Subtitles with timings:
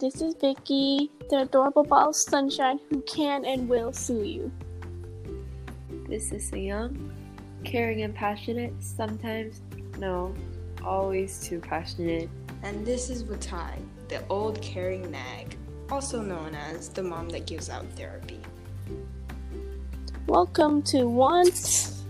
[0.00, 4.50] this is Vicky, the adorable ball of sunshine who can and will sue you.
[6.08, 7.12] This is Young,
[7.64, 9.60] caring and passionate, sometimes,
[9.98, 10.34] no,
[10.82, 12.30] always too passionate.
[12.62, 13.74] And this is Watai,
[14.08, 15.58] the old caring nag,
[15.90, 18.40] also known as the mom that gives out therapy.
[20.26, 22.04] Welcome to Once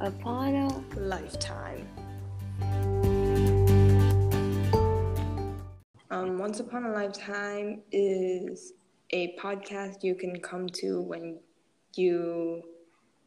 [0.00, 1.65] Upon a Lifetime.
[6.16, 8.72] Um, Once Upon a Lifetime is
[9.10, 11.38] a podcast you can come to when
[11.94, 12.62] you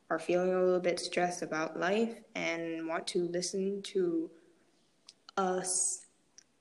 [0.09, 4.31] are feeling a little bit stressed about life and want to listen to
[5.37, 6.07] us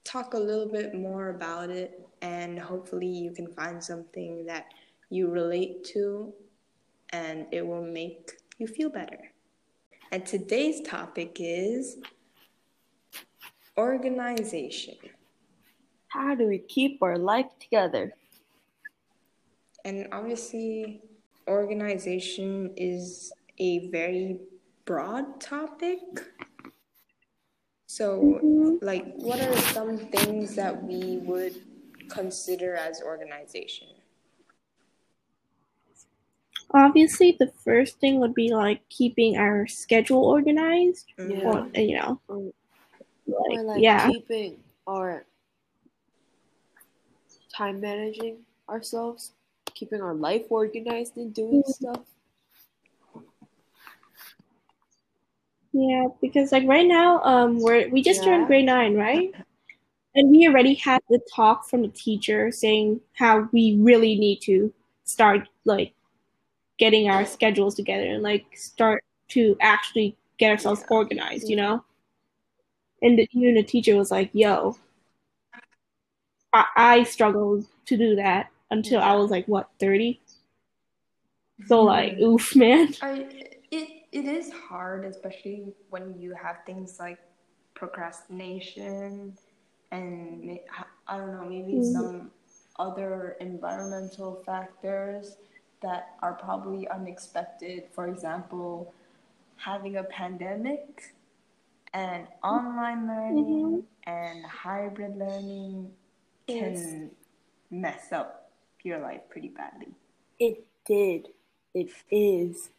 [0.04, 4.66] talk a little bit more about it, and hopefully, you can find something that
[5.09, 6.34] you relate to
[7.09, 9.32] and it will make you feel better.
[10.12, 11.96] And today's topic is
[13.79, 14.96] organization.
[16.09, 18.14] How do we keep our life together?
[19.84, 21.02] And obviously,
[21.48, 24.40] organization is a very
[24.84, 26.00] broad topic.
[27.87, 31.54] So, like, what are some things that we would
[32.09, 33.88] consider as organization?
[36.72, 41.45] Obviously, the first thing would be like keeping our schedule organized, Mhm.
[41.45, 45.24] or you know, like, or like yeah, keeping our
[47.59, 49.32] time managing ourselves,
[49.74, 51.73] keeping our life organized and doing Mhm.
[51.74, 52.04] stuff.
[55.73, 58.26] yeah, because like right now, um, we're we just Yeah.
[58.26, 59.34] turned grade nine, right?
[60.15, 64.72] And we already had the talk from the teacher saying how we really need to
[65.04, 65.94] start like
[66.78, 71.84] getting our schedules together and like start to actually get ourselves organized, you know.
[73.03, 74.76] And the, even the teacher was like, "Yo,
[76.53, 80.21] I, I struggled to do that until I was like what thirty.
[81.67, 82.95] So like, oof, man.
[83.03, 83.27] I,
[83.71, 87.19] it, it is hard, especially when you have things like
[87.75, 89.37] procrastination
[89.91, 90.59] and
[91.06, 91.93] I don't know, maybe Mhm.
[91.93, 92.31] some
[92.78, 95.37] other environmental factors
[95.83, 97.84] that are probably unexpected.
[97.93, 98.93] For example,
[99.56, 101.15] having a pandemic
[101.95, 105.91] and online learning and hybrid learning
[106.48, 107.10] can
[107.70, 108.50] mess up
[108.82, 109.88] your life pretty badly.
[110.38, 111.28] It did.
[111.75, 112.70] It is.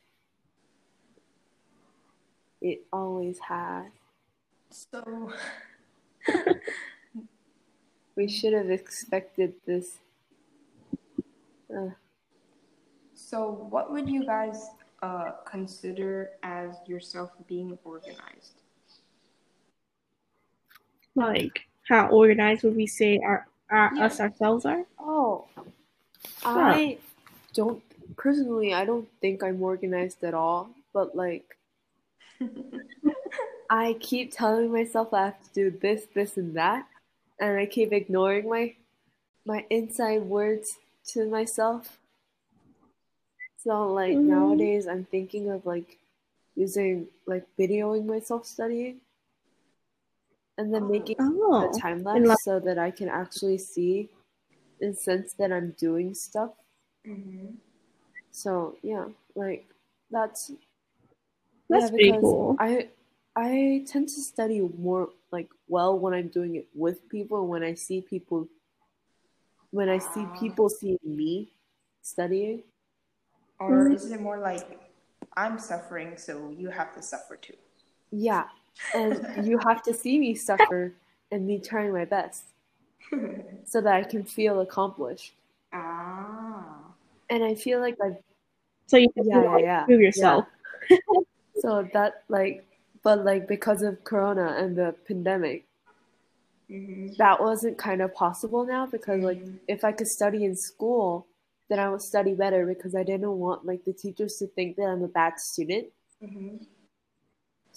[2.61, 3.85] It always has.
[4.71, 5.31] So,
[8.19, 9.99] We should have expected this.
[11.73, 11.91] Uh,
[13.13, 14.69] So, what would you guys
[15.03, 18.61] uh, consider as yourself being organized?
[21.15, 24.05] Like, how organized would we say our, our Yeah.
[24.05, 24.85] us ourselves are?
[24.99, 25.47] oh,
[26.43, 26.99] I
[27.53, 27.81] don't
[28.17, 28.73] personally.
[28.73, 30.71] I don't think I'm organized at all.
[30.93, 31.57] But like,
[33.69, 36.87] I keep telling myself I have to do this, this, and that,
[37.39, 38.75] and I keep ignoring my
[39.45, 41.99] my inside words to myself.
[43.57, 44.27] So like Mm.
[44.27, 45.97] nowadays, I'm thinking of like
[46.55, 49.01] using like videoing myself studying,
[50.59, 54.09] and then making Oh, a time lapse like- so that I can actually see
[54.81, 56.51] and sense that I'm doing stuff.
[57.07, 57.55] Mm-hmm.
[58.31, 59.05] So yeah,
[59.35, 59.65] like
[60.11, 60.51] that's
[61.69, 62.55] That's yeah, pretty because cool.
[62.59, 62.89] I
[63.35, 67.73] I tend to study more like well when I'm doing it with people when I
[67.75, 68.47] see people
[69.71, 70.35] when I see Ah.
[70.39, 71.53] people seeing me
[72.01, 72.63] studying.
[73.59, 73.95] Or Mhm.
[73.95, 74.65] is it more like
[75.37, 77.55] I'm suffering, so you have to suffer too?
[78.11, 78.49] Yeah.
[78.95, 80.93] And you have to see me suffer
[81.31, 82.43] and me trying my best
[83.65, 85.33] so that I can feel accomplished.
[85.73, 86.75] ah.
[87.29, 88.17] And I feel like I
[88.87, 89.85] So you have Yeah, to like, yeah, yeah.
[89.85, 90.45] prove yourself.
[91.61, 92.65] so that like
[93.03, 95.65] but like because of corona and the pandemic
[96.69, 97.13] Mm-hmm.
[97.17, 99.57] that wasn't kind of possible now because like Mhm.
[99.67, 101.25] if I could study in school,
[101.67, 104.83] then I would study better because I didn't want like the teachers to think that
[104.85, 105.87] I'm a bad student.
[106.21, 106.57] Mm-hmm.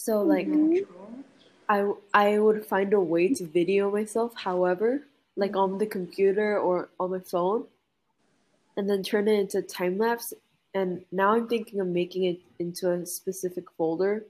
[0.04, 0.86] So like Mhm.
[1.68, 5.06] I I would find a way to video myself, however,
[5.36, 7.68] like on the computer or on my phone,
[8.76, 10.32] and then turn it into time lapse.
[10.74, 14.24] And now I'm thinking of making it into a specific folder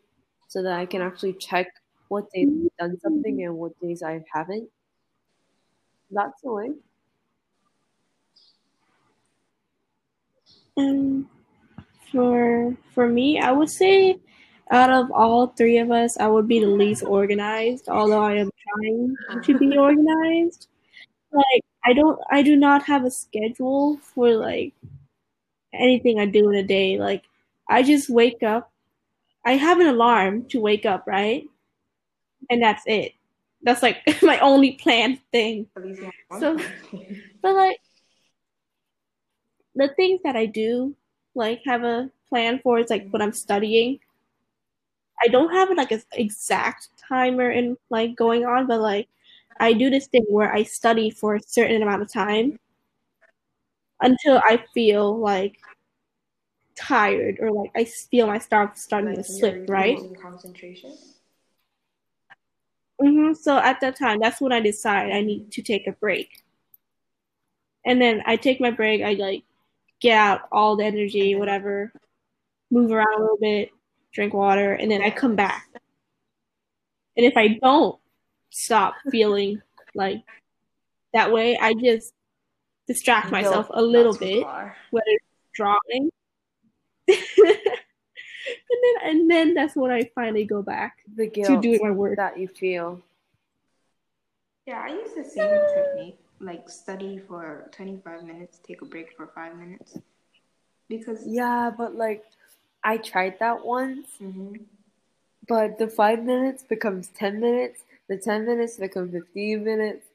[0.49, 1.69] so that I can actually check
[2.09, 2.49] what days
[2.81, 4.69] I've done something and what days I haven't.
[6.13, 6.71] That's the way.
[10.77, 11.29] Um,
[12.13, 14.19] for for me, I would say
[14.73, 17.89] out of all three of us, I would be the least organized.
[17.89, 20.69] Although I am trying to be organized.
[21.31, 24.73] Like I don't I do not have a schedule for like
[25.75, 26.99] anything I do in a day.
[26.99, 27.25] Like
[27.69, 28.73] I just wake up.
[29.45, 31.45] I have an alarm to wake up, right?
[32.51, 33.13] And that's it.
[33.63, 35.67] That's like my only planned thing.
[36.39, 36.59] So
[37.43, 37.77] but like
[39.75, 40.95] the things that I do
[41.35, 44.01] like have a plan for is like when I'm studying.
[45.20, 49.09] I don't have like an exact timer and like going on, but like
[49.61, 52.59] I do this thing where I study for a certain amount of time
[54.00, 55.59] until I feel like
[56.75, 59.99] tired or like I feel my start starting like to slip, right?
[60.20, 60.97] Concentration.
[63.00, 63.35] Mm-hmm.
[63.35, 66.43] So at that time, that's when I decide I need to take a break.
[67.85, 69.03] And then I take my break.
[69.03, 69.43] I like
[70.00, 71.93] get out all the energy, whatever,
[72.70, 73.70] move around a little bit,
[74.12, 75.67] drink water, and then I come back.
[77.17, 77.99] And if I don't
[78.50, 79.61] stop feeling
[79.94, 80.23] like
[81.12, 82.14] that way, I just
[82.87, 84.44] distract myself a little bit,
[84.91, 85.25] whether it's
[85.55, 86.11] drawing.
[87.09, 87.19] and
[88.82, 92.17] then and then that's when I finally go back the guilt to doing my work
[92.17, 93.03] that you feel.
[94.67, 96.19] Yeah, I use the same technique.
[96.41, 99.99] Like study for twenty five minutes, take a break for five minutes.
[100.88, 102.25] Because Yeah, but like
[102.84, 104.08] I tried that once.
[104.23, 104.56] Mm-hmm.
[105.49, 110.06] But the five minutes becomes ten minutes, the ten minutes become fifteen minutes,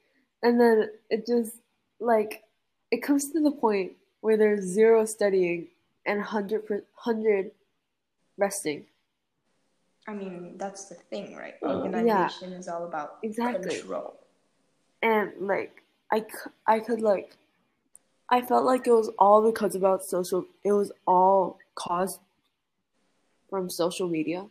[0.41, 1.57] and then it just
[1.99, 2.43] like
[2.91, 5.67] it comes to the point where there's zero studying
[6.05, 7.51] and 100, 100
[8.37, 8.85] resting.
[10.07, 11.55] I mean, that's the thing, right?
[11.61, 13.79] Organization yeah, is all about exactly.
[13.79, 14.15] control.
[15.03, 16.25] And like, I,
[16.65, 17.35] I could like,
[18.29, 20.45] I felt like it was all because about social.
[20.63, 22.19] It was all caused
[23.49, 24.45] from social media.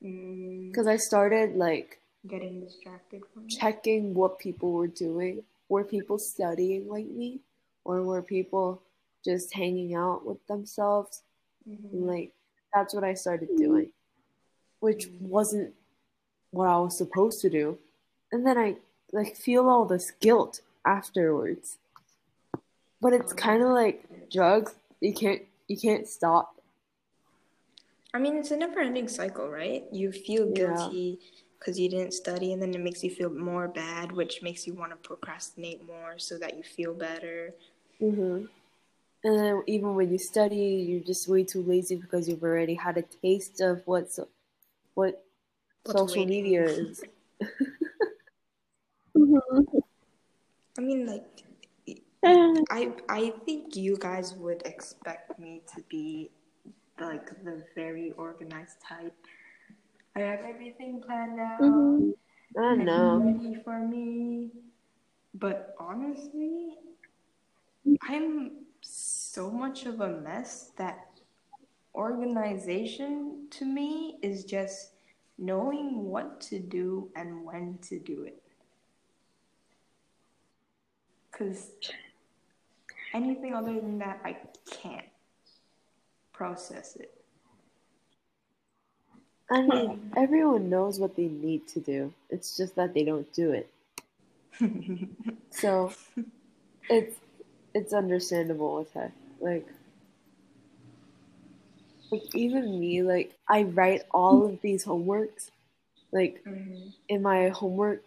[0.00, 0.90] Because mm.
[0.90, 5.42] I started like getting distracted from checking what people were doing.
[5.68, 7.40] Were people studying like me,
[7.84, 8.82] or were people
[9.26, 11.22] just hanging out with themselves.
[11.68, 12.08] Mm-hmm.
[12.08, 12.32] like
[12.72, 13.88] that's what I started doing,
[14.78, 15.28] which mm-hmm.
[15.28, 15.74] wasn't
[16.52, 17.78] what I was supposed to do.
[18.30, 18.76] And then I
[19.12, 21.78] like feel all this guilt afterwards.
[23.00, 24.74] But it's oh, kind of like drugs.
[25.00, 26.54] You can't you can't stop.
[28.16, 29.84] I mean, it's a never-ending cycle, right?
[29.92, 31.20] You feel guilty
[31.58, 31.84] because yeah.
[31.84, 34.90] you didn't study, and then it makes you feel more bad, which makes you want
[34.92, 37.54] to procrastinate more so that you feel better.
[38.00, 38.48] Mhm.
[39.22, 42.96] And then even when you study, you're just way too lazy because you've already had
[42.96, 44.28] a taste of what so,
[44.94, 45.22] what
[45.84, 46.42] What's social waiting?
[46.42, 47.04] media is.
[49.14, 49.78] mm-hmm.
[50.78, 51.44] I mean, like,
[52.24, 56.30] I I think you guys would expect me to be
[57.00, 59.14] like the very organized type.
[60.14, 61.60] I have everything planned out.
[61.60, 62.10] Mm-hmm.
[62.58, 63.18] I know.
[63.18, 64.50] Ready for me.
[65.34, 66.76] But honestly,
[68.02, 71.08] I'm so much of a mess that
[71.94, 74.92] organization to me is just
[75.38, 78.42] knowing what to do and when to do it.
[81.30, 81.72] Because
[83.12, 84.38] anything other than that, I
[84.70, 85.04] can't
[86.36, 87.12] process it.
[89.50, 92.12] I mean, everyone knows what they need to do.
[92.30, 93.70] It's just that they don't do it.
[95.50, 95.92] so
[96.90, 97.16] it's
[97.74, 99.12] it's understandable with her.
[99.40, 99.68] Like,
[102.10, 105.50] like even me, like I write all of these homeworks,
[106.10, 106.88] like mm-hmm.
[107.08, 108.02] in my homework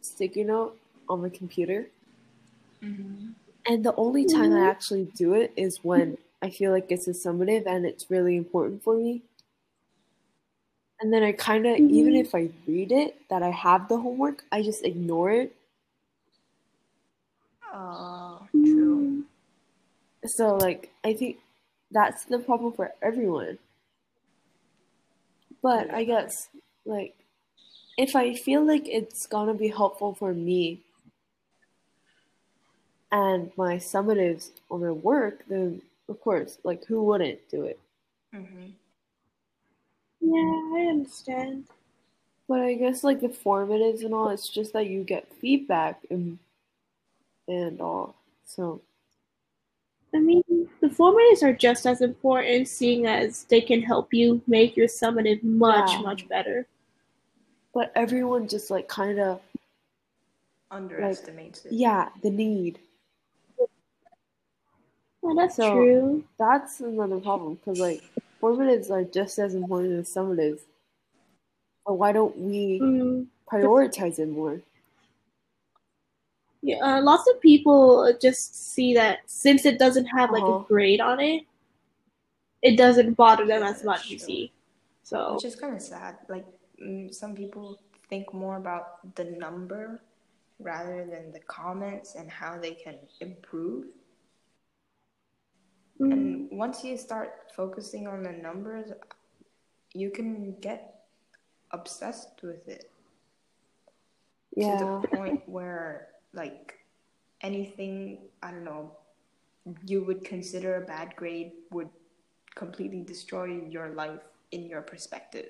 [0.00, 0.76] sticky note
[1.08, 1.86] on my computer.
[2.82, 3.30] Mm-hmm.
[3.66, 4.64] And the only time mm-hmm.
[4.64, 8.36] I actually do it is when I feel like it's a summative and it's really
[8.36, 9.22] important for me.
[11.00, 12.16] And then I kind of, even mm-hmm.
[12.16, 15.54] if I read it that I have the homework, I just ignore it.
[17.72, 19.24] Oh, true.
[20.24, 21.36] So like I think
[21.90, 23.58] that's the problem for everyone.
[25.62, 26.48] But I guess
[26.86, 27.14] like
[27.98, 30.80] if I feel like it's gonna be helpful for me
[33.12, 37.78] and my summatives on my work, then of course, like who wouldn't do it?
[38.34, 38.66] Mm-hmm.
[40.20, 41.64] Yeah, I understand.
[42.48, 46.38] But I guess like the formatives and all, it's just that you get feedback and
[47.48, 48.14] and all.
[48.44, 48.80] So
[50.14, 50.42] I mean,
[50.80, 55.42] the formatives are just as important, seeing as they can help you make your summative
[55.42, 56.00] much, yeah.
[56.00, 56.66] much better.
[57.74, 59.40] But everyone just like kind of
[60.70, 61.76] underestimates like, it.
[61.76, 62.78] Yeah, the need.
[65.26, 66.24] Well, that's so true.
[66.38, 68.02] That's another problem because like
[68.40, 70.60] formatives are just as important as summatives.
[71.84, 73.26] But why don't we mm.
[73.50, 74.60] prioritize it more?
[76.62, 80.64] Yeah, uh, lots of people just see that since it doesn't have like Uh-huh.
[80.64, 81.44] a grade on it,
[82.62, 84.10] it doesn't bother them as much.
[84.10, 84.52] You see,
[85.02, 86.18] so Which is kind of sad.
[86.28, 86.46] Like
[86.80, 87.78] mm, some people
[88.08, 90.00] think more about the number
[90.60, 93.86] rather than the comments and how they can improve.
[96.00, 98.92] Mm, And once you start focusing on the numbers,
[99.94, 101.04] you can get
[101.72, 102.90] obsessed with it
[104.56, 106.78] to the point where like
[107.42, 108.96] anything I don't know
[109.84, 111.88] you would consider a bad grade would
[112.54, 114.20] completely destroy your life
[114.52, 115.46] in your perspective.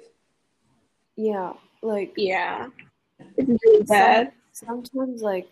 [1.17, 1.53] Yeah.
[1.83, 2.69] Like yeah,
[3.37, 4.33] it's really bad.
[4.53, 5.49] sometimes like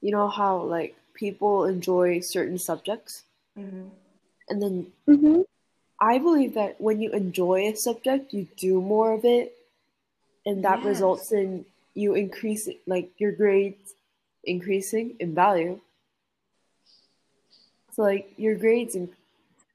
[0.00, 3.24] you know how like people enjoy certain subjects
[3.58, 3.88] Mm-hmm.
[4.48, 5.42] and then hmm
[6.00, 9.56] I believe that when you enjoy a subject, you do more of it,
[10.46, 10.86] and that Yes.
[10.86, 13.94] results in you increasing, like your grades
[14.44, 15.80] increasing in value.
[17.92, 19.10] So like your grades and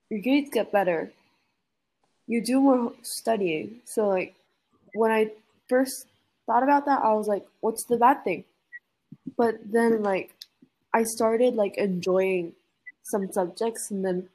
[0.09, 1.11] your grades get better.
[2.27, 3.81] You do more studying.
[3.85, 4.35] So like
[4.93, 5.31] when I
[5.67, 6.07] first
[6.45, 8.45] thought about that, I was like, what's the bad thing?
[9.37, 10.35] But then like
[10.93, 12.53] I started like enjoying
[13.03, 14.29] some subjects and then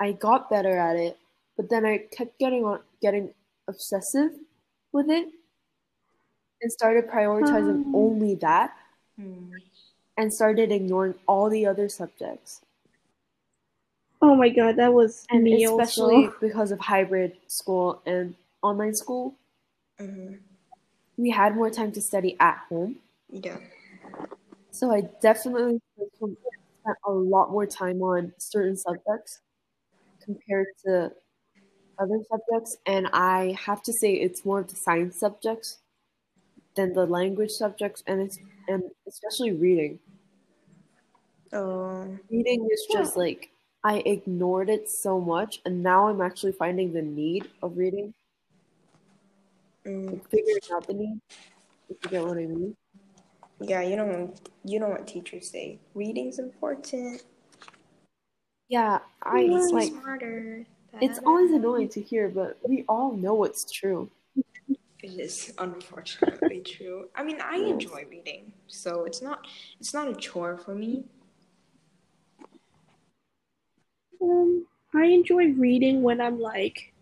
[0.00, 1.18] I got better at it,
[1.56, 3.32] but then I kept getting on getting
[3.68, 4.32] obsessive
[4.92, 5.28] with it
[6.62, 7.98] and started prioritizing Oh.
[7.98, 8.76] only that
[10.16, 12.60] and started ignoring all the other subjects.
[14.22, 16.36] Oh my god, that was And me especially also.
[16.40, 19.34] because of hybrid school and online school,
[20.00, 20.34] Mm-hmm.
[21.16, 22.96] we had more time to study at home.
[23.30, 23.58] Yeah.
[24.72, 25.80] So I definitely
[26.84, 29.40] spent a lot more time on certain subjects
[30.22, 31.12] compared to
[31.98, 32.76] other subjects.
[32.86, 35.78] And I have to say it's more of the science subjects
[36.76, 38.38] than the language subjects and it's
[38.68, 40.00] and especially reading.
[41.52, 43.50] Um, Reading is just like
[43.82, 48.12] I ignored it so much and now I'm actually finding the need of reading.
[49.86, 51.20] mm, Like figuring out the need.
[51.90, 52.76] If you get what I mean.
[53.60, 54.34] Yeah, you know,
[54.64, 55.78] you know what teachers say.
[55.94, 57.22] Reading's important.
[58.68, 59.56] Yeah, I Yeah.
[59.56, 60.66] it's like smarter.
[61.00, 64.10] it's always annoying to hear, but we all know it's true.
[65.02, 67.08] It is unfortunately true.
[67.14, 69.46] I mean, I enjoy reading, so it's not
[69.78, 71.04] it's not a chore for me.
[74.20, 76.94] Um, I enjoy reading when I'm like,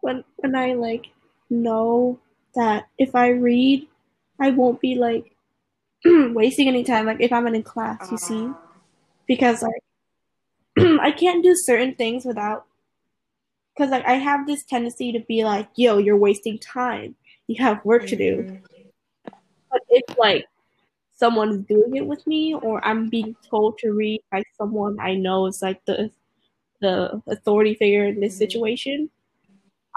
[0.00, 1.06] when when I like
[1.48, 2.18] know
[2.54, 3.86] that if I read,
[4.40, 5.32] I won't be like
[6.06, 7.06] wasting any time.
[7.06, 8.68] Like if I'm in class, you see, Uh,
[9.26, 9.82] because like
[11.00, 12.66] I can't do certain things without,
[13.74, 17.14] because like I have this tendency to be like, yo, you're wasting time.
[17.46, 18.46] You have work to do.
[18.48, 18.62] mhm.
[19.70, 20.46] But if like
[21.14, 25.46] someone's doing it with me or I'm being told to read by someone I know
[25.46, 26.10] is like the
[26.80, 28.38] the authority figure in this Mhm.
[28.38, 29.10] situation,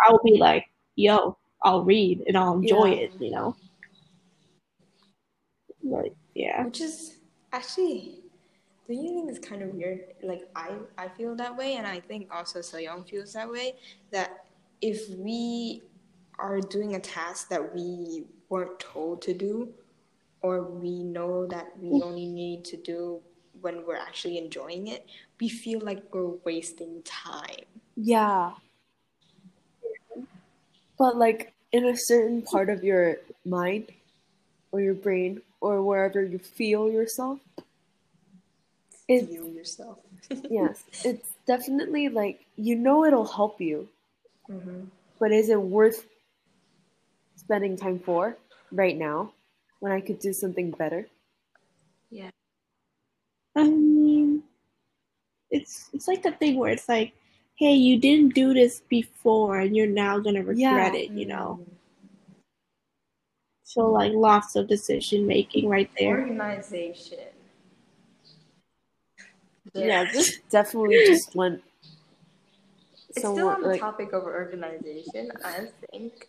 [0.04, 0.66] I'll be like,
[0.96, 3.04] yo, I'll read and I'll enjoy Yeah.
[3.06, 3.56] it, you know?
[5.84, 6.64] Like, yeah.
[6.66, 7.18] Which is
[7.54, 8.20] actually,
[8.88, 10.02] do you think it's kind of weird?
[10.22, 13.76] Like I, I feel that way, and I think also Soyoung feels that way.
[14.12, 14.46] That
[14.82, 15.84] if we
[16.38, 19.70] are doing a task that we weren't told to do,
[20.42, 22.04] or we know that we mm.
[22.04, 23.22] only need to do
[23.62, 25.06] when we're actually enjoying it,
[25.40, 27.66] we feel like we're wasting time.
[27.96, 28.54] Yeah.
[30.98, 33.92] But like in a certain part of your mind
[34.72, 37.40] or your brain or wherever you feel yourself,
[39.08, 39.98] it's Feel yourself.
[40.50, 43.88] yes, it's definitely like you know it'll help you,
[44.48, 44.86] hmm
[45.20, 46.06] but is it worth
[47.36, 48.38] spending time for
[48.72, 49.34] right now
[49.80, 51.08] when I could do something better?
[52.10, 52.30] Yeah.
[53.56, 54.44] I mean,
[55.52, 57.14] it's it's like the thing where it's like,
[57.56, 60.94] hey, you didn't do this before and you're now gonna regret Yeah.
[60.94, 61.60] it, you know?
[63.70, 66.22] So like lots of decision making right there.
[66.22, 67.20] Organization.
[69.76, 71.62] Yeah, this definitely just went
[73.10, 76.28] It's still somewhat on the like topic of organization, I think.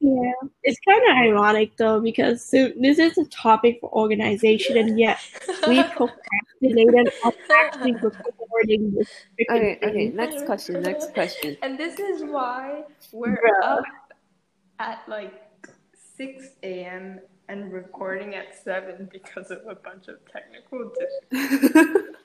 [0.00, 0.32] Yeah,
[0.64, 5.20] it's kind of ironic though because so this is a topic for organization, and yet
[5.68, 9.08] we procrastinated on actually recording this.
[9.38, 10.08] freaking okay, okay.
[10.08, 10.82] Next question.
[10.82, 11.56] Next question.
[11.62, 12.82] And this is why
[13.12, 13.62] we're Bruh.
[13.62, 13.84] up
[14.80, 15.45] at like
[16.16, 17.20] 6 a.m.
[17.48, 20.92] and recording at 7 because of a bunch of technical
[21.30, 22.16] difficulties.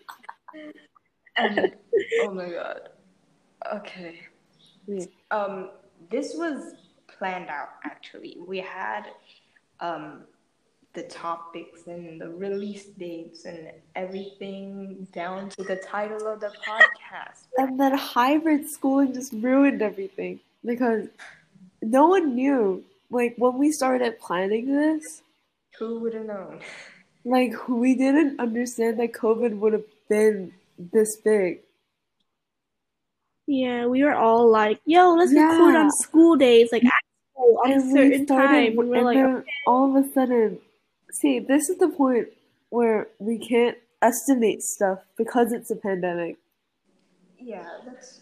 [1.38, 1.74] And
[2.21, 2.89] oh my god.
[3.74, 4.19] Okay.
[5.29, 5.69] Um,
[6.10, 6.74] this was
[7.07, 8.38] planned out actually.
[8.45, 9.03] We had
[9.79, 10.24] um
[10.93, 17.45] the topics and the release dates and everything down to the title of the podcast.
[17.57, 21.07] And then hybrid schooling just ruined everything because
[21.81, 22.83] no one knew.
[23.12, 25.22] Like when we started planning this,
[25.80, 26.62] Who would have known?
[27.24, 31.62] like we didn't understand that COVID would have been this big.
[33.48, 36.91] Yeah, we were all like, "Yo, let's record on school days, like at
[37.34, 40.06] school on a And we certain started, time." And we're and like, then all of
[40.06, 40.60] a sudden,
[41.12, 42.30] see, this is the point
[42.70, 46.38] where we can't estimate stuff because it's a pandemic.
[47.39, 48.22] Yeah, that's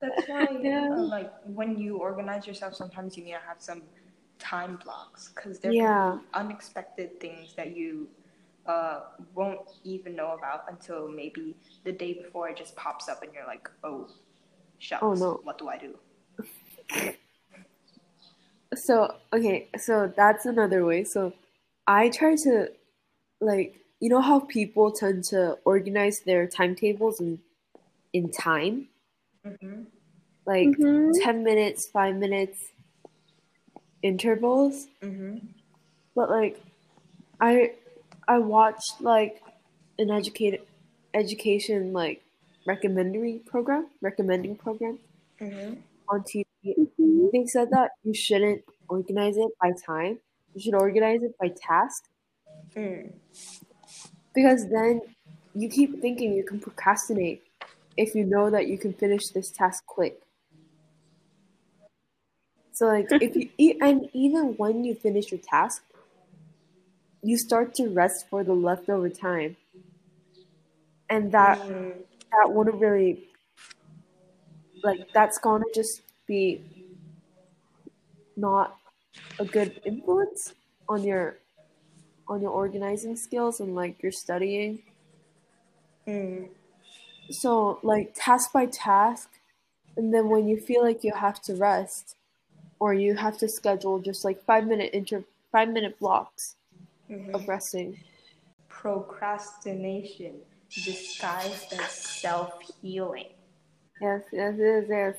[0.00, 0.88] that's why Yeah.
[0.92, 3.82] uh, like when you organize yourself, sometimes you need to have some
[4.38, 6.12] time blocks because there Yeah.
[6.12, 8.08] can be unexpected things that you
[8.66, 9.00] uh,
[9.34, 13.46] won't even know about until maybe the day before it just pops up and you're
[13.46, 14.08] like, oh,
[14.78, 15.40] shucks, Oh, no.
[15.42, 15.98] what do I do?
[18.74, 21.04] So, okay, so that's another way.
[21.04, 21.32] So,
[21.86, 22.72] I try to,
[23.40, 27.40] like, you know how people tend to organize their timetables in,
[28.12, 28.88] in time?
[29.46, 29.82] Mm-hmm.
[30.46, 31.12] Like Mhm.
[31.22, 32.68] 10 minutes, 5 minutes
[34.02, 34.86] intervals.
[35.02, 35.38] Mm-hmm.
[36.14, 36.60] But, like,
[37.40, 37.72] I
[38.28, 39.42] I watched, like,
[39.98, 40.62] an educated
[41.14, 42.22] education, like,
[42.66, 44.98] recommending program, recommending program
[45.40, 45.74] Mm-hmm.
[46.08, 46.46] on TV.
[46.66, 47.30] Mhm.
[47.32, 50.18] They said that you shouldn't organize it by time.
[50.54, 52.08] You should organize it by task
[52.74, 53.12] Mm.
[54.34, 55.00] because then
[55.54, 57.42] you keep thinking you can procrastinate
[57.96, 60.20] if you know that you can finish this task quick.
[62.76, 65.84] So like if you e- and even when you finish your task,
[67.22, 69.56] you start to rest for the leftover time.
[71.10, 72.04] And that Mm.
[72.32, 73.28] that wouldn't really
[74.82, 76.62] like that's gonna just be
[78.36, 78.78] not
[79.38, 80.54] a good influence
[80.88, 81.38] on your
[82.28, 84.82] on your organizing skills and like your studying
[86.06, 86.48] Mm.
[87.30, 89.30] so like task by task
[89.96, 92.15] and then when you feel like you have to rest
[92.80, 96.56] or you have to schedule just like five minute inter five minute blocks
[97.10, 97.34] Mhm.
[97.34, 97.98] of resting
[98.68, 100.34] Procrastination
[100.70, 103.32] disguised as self healing.
[104.00, 105.16] yes yes yes yes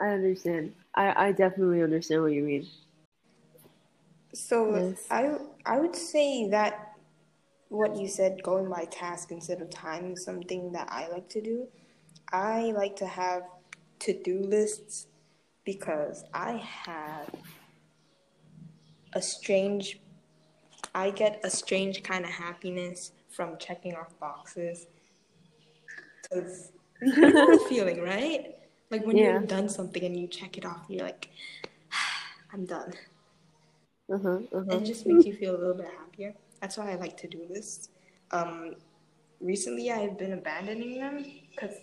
[0.00, 2.66] i understand i i definitely understand what you mean
[4.34, 5.06] So Yes.
[5.10, 6.96] I I would say that
[7.68, 11.40] what you said, going by task instead of time, is something that I like to
[11.40, 11.68] do.
[12.32, 13.42] I like to have
[14.00, 15.06] to do lists
[15.64, 16.52] because I
[16.86, 17.30] have
[19.12, 20.00] a strange.
[20.94, 24.86] I get a strange kind of happiness from checking off boxes.
[26.22, 28.56] Because you know the feeling, right?
[28.90, 29.38] Like when Yeah.
[29.38, 31.30] you've done something and you check it off, you're like,
[32.52, 32.92] I'm done.
[34.12, 36.34] uh-huh uh-huh It just makes you feel a little bit happier.
[36.60, 37.88] That's why I like to do this.
[38.30, 38.76] Um,
[39.40, 41.76] recently, I've been abandoning them because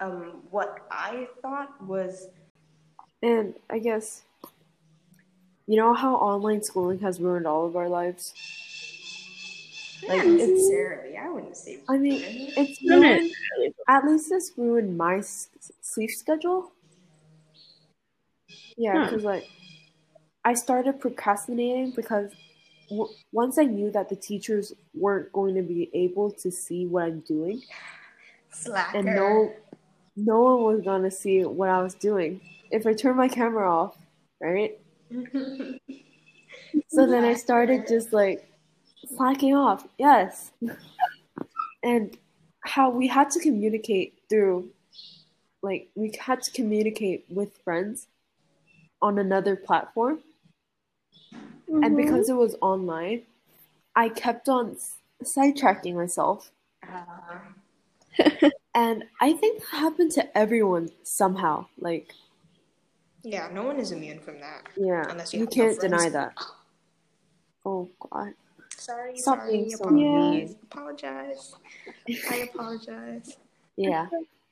[0.00, 2.28] um, what I thought was
[3.22, 4.22] And I guess,
[5.66, 8.32] you know how online schooling has ruined all of our lives?
[10.08, 11.16] Like, not it's- necessarily.
[11.16, 11.80] I wouldn't say.
[11.88, 12.52] I mean, ruined.
[12.56, 13.30] it's Ruined.
[13.58, 15.48] ruined, at least it's ruined my s-
[15.82, 16.70] sleep schedule.
[18.76, 19.04] Yeah, Huh.
[19.10, 19.44] because, like,
[20.44, 22.30] I started procrastinating because
[22.88, 27.02] w- once I knew that the teachers weren't going to be able to see what
[27.04, 27.60] I'm doing,
[28.50, 28.98] slacker.
[28.98, 29.52] and no,
[30.18, 32.40] no one was to see what I was doing.
[32.70, 33.96] If I turned my camera off,
[34.40, 34.78] right?
[36.88, 38.46] So then I started just like
[39.16, 39.86] slacking off.
[39.98, 40.52] Yes.
[41.82, 42.16] and
[42.64, 44.68] how we had to communicate through
[45.62, 48.08] like we had to communicate with friends
[49.00, 50.20] on another platform
[51.68, 51.96] and Mhm.
[51.96, 53.22] because it was online
[53.94, 54.76] I kept on
[55.22, 56.50] sidetracking myself
[56.82, 57.38] Uh,
[58.78, 62.12] and I think that happened to everyone somehow like
[63.24, 64.62] yeah, no one is immune from that.
[64.76, 66.32] yeah Unless you you can't deny that
[67.64, 68.34] oh god
[68.76, 69.52] Sorry, Stop sorry.
[69.52, 70.56] being so apologies.
[70.62, 71.54] Apologize.
[72.30, 73.36] I apologize.
[73.76, 74.08] Yeah.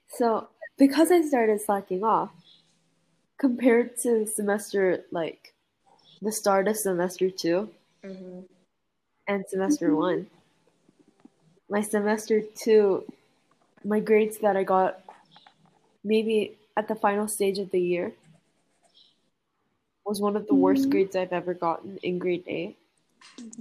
[0.08, 2.30] So because I started slacking off,
[3.38, 5.54] compared to semester like
[6.22, 7.70] the start of semester two
[8.04, 8.40] hmm
[9.28, 10.26] and semester one,
[11.68, 13.04] my semester two,
[13.86, 15.00] my grades that I got
[16.02, 18.12] maybe at the final stage of the year
[20.04, 20.90] was one of the worst Mhm.
[20.90, 22.76] grades I've ever gotten in grade eight.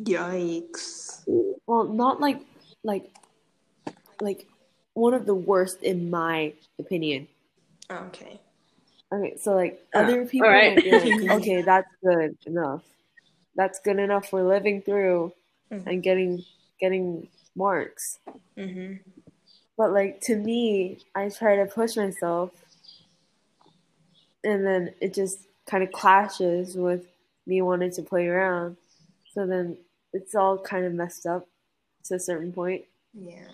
[0.02, 1.24] Yikes.
[1.68, 2.42] Well, not like
[2.84, 3.12] like
[4.22, 4.48] like
[4.94, 7.28] one of the worst in my opinion.
[7.90, 8.40] Okay.
[9.14, 10.76] Okay, so like Uh, other people alright.
[10.76, 12.84] might be like, okay, that's good enough.
[13.56, 15.32] that's good enough for living through
[15.72, 15.88] Mhm.
[15.88, 16.44] and getting
[16.80, 18.20] getting marks.
[18.58, 19.00] Mm-hmm.
[19.78, 22.52] But like to me, I try to push myself
[24.44, 27.06] and then it just kind of clashes with
[27.48, 28.78] me wanting to play around.
[29.34, 29.78] So then
[30.14, 31.48] it's all kind of messed up
[32.06, 32.86] to a certain point.
[33.14, 33.48] Yeah.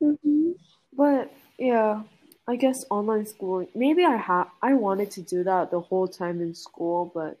[0.00, 0.52] hmm
[0.96, 2.02] But yeah,
[2.46, 3.68] I guess online schooling.
[3.74, 7.38] Maybe I ha I wanted to do that the whole time in school, but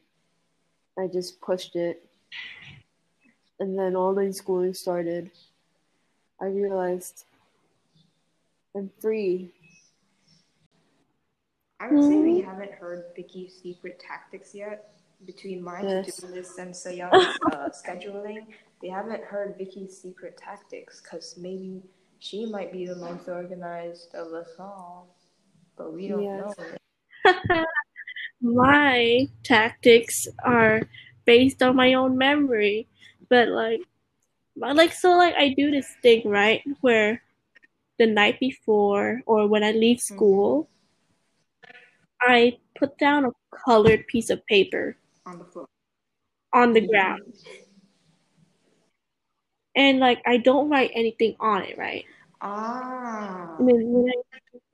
[0.98, 2.04] I just pushed it.
[3.58, 5.30] And then online schooling started.
[6.40, 7.24] I realized
[8.76, 9.52] I'm free.
[11.80, 12.44] I would say we Mm.
[12.44, 14.90] haven't heard Vicky's secret tactics yet.
[15.26, 16.16] Between my Yes.
[16.20, 18.46] to-do list and Soyoung's uh, scheduling,
[18.82, 21.82] they haven't heard Vicky's secret tactics because maybe
[22.18, 25.16] she might be the most organized of us all,
[25.76, 26.56] but we don't Yes.
[27.24, 27.64] know.
[28.40, 30.82] my tactics are
[31.24, 32.86] based on my own memory,
[33.28, 33.88] but like, but
[34.56, 37.22] like so like I do this thing right where
[37.98, 40.68] the night before or when I leave school,
[42.20, 43.30] I put down a
[43.64, 45.66] colored piece of paper On the floor.
[46.52, 47.22] on the ground,
[49.76, 52.04] and like I don't write anything on it, right?
[52.40, 53.56] Ah.
[53.58, 54.22] And then when I,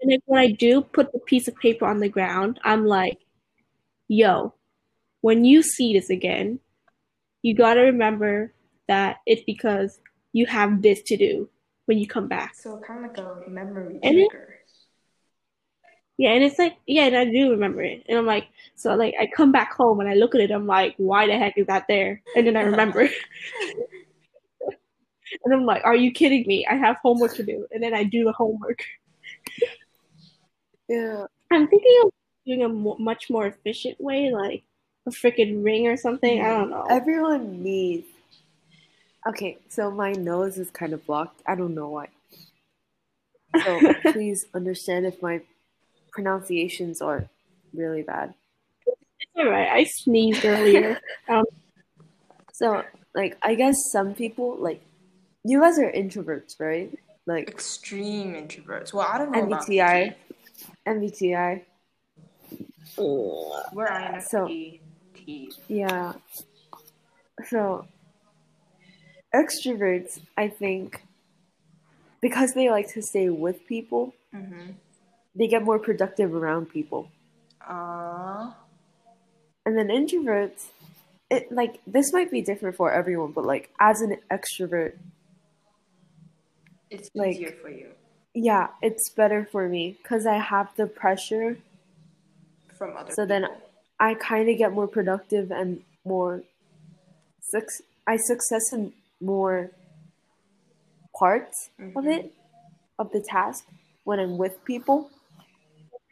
[0.01, 3.19] and then when I do put the piece of paper on the ground, I'm like,
[4.09, 4.55] yo,
[5.21, 6.61] when you see this again,
[7.43, 8.53] you gotta remember
[8.91, 10.01] that it's because
[10.33, 11.49] you have this to do
[11.87, 12.55] when you come back.
[12.55, 14.29] So kind of like a memory And it-
[16.19, 18.05] Yeah, and it's like, yeah, and I do remember it.
[18.09, 20.67] And I'm like, so like I come back home and I look at it, I'm
[20.67, 22.21] like, why the heck is that there?
[22.37, 23.09] And then I remember.
[25.45, 26.67] and I'm like, are you kidding me?
[26.67, 27.67] I have homework to do.
[27.73, 28.85] And then I do the homework.
[30.89, 31.25] Yeah.
[31.51, 32.11] I'm thinking of
[32.45, 34.63] doing a mo- much more efficient way, like
[35.07, 36.43] a freaking ring or something.
[36.43, 36.87] I don't know.
[36.91, 38.07] Everyone needs.
[39.29, 41.43] Okay, so my nose is kind of blocked.
[41.47, 42.09] I don't know why.
[43.65, 45.41] So please understand if my
[46.13, 47.29] pronunciations are
[47.75, 48.33] really bad.
[48.87, 49.69] It's alright.
[49.69, 51.01] I sneezed earlier.
[51.29, 51.45] um,
[52.53, 54.81] So, like, I guess some people, like,
[55.45, 56.97] you guys are introverts, right?
[57.27, 58.93] Like, Extreme introverts.
[58.95, 60.15] Well, I don't know about MBTI.
[60.87, 61.63] MBTI.
[62.97, 64.81] We're So- INFP.
[65.15, 65.53] T.
[65.69, 66.13] Yeah.
[67.49, 67.87] So,
[69.35, 71.03] extroverts, I think,
[72.21, 74.71] because they like to stay with people, Mm-hmm.
[75.35, 77.09] they get more productive around people.
[77.67, 78.53] Uh,
[79.67, 80.69] And then introverts,
[81.31, 84.95] it like this might be different for everyone, but like as an extrovert,
[86.91, 87.89] it's Like- easier for you
[88.33, 91.59] yeah, it's better for me because I have the pressure.
[92.79, 93.47] from other So then.
[93.99, 96.43] I kind of get more productive and more
[97.43, 99.73] suc- I success in more
[101.17, 102.07] parts of Mhm.
[102.07, 102.35] it
[102.99, 103.67] of the task
[104.05, 105.11] when I'm with people.